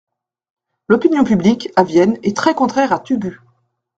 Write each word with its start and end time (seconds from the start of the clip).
L'opinion 0.87 1.23
publique, 1.23 1.69
à 1.75 1.83
Vienne, 1.83 2.17
est 2.23 2.35
très-contraire 2.35 2.91
à 2.91 2.97
Thugut. 3.01 3.39